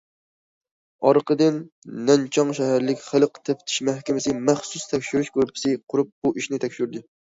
ئارقىدىن، 1.09 1.59
نەنچاڭ 2.09 2.55
شەھەرلىك 2.61 3.05
خەلق 3.11 3.39
تەپتىش 3.51 3.79
مەھكىمىسى 3.93 4.37
مەخسۇس 4.51 4.91
تەكشۈرۈش 4.93 5.35
گۇرۇپپىسى 5.41 5.81
قۇرۇپ، 5.91 6.15
بۇ 6.27 6.39
ئىشنى 6.39 6.67
تەكشۈردى. 6.69 7.09